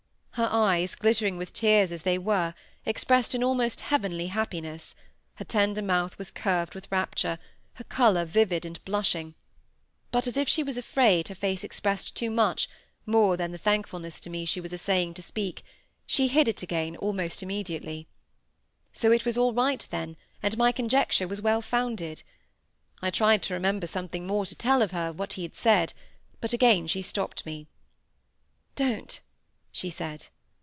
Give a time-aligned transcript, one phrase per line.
[0.35, 2.55] Her eyes, glittering with tears as they were,
[2.85, 4.95] expressed an almost heavenly happiness;
[5.35, 9.35] her tender mouth was curved with rapture—her colour vivid and blushing;
[10.09, 12.67] but as if she was afraid her face expressed too much,
[13.05, 15.63] more than the thankfulness to me she was essaying to speak,
[16.07, 18.07] she hid it again almost immediately.
[18.93, 22.23] So it was all right then, and my conjecture was well founded!
[23.01, 25.93] I tried to remember something more to tell her of what he had said,
[26.39, 27.67] but again she stopped me.
[28.75, 29.19] "Don't,"
[29.73, 30.27] she said.